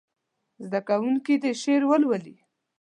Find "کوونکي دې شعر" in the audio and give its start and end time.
0.87-1.81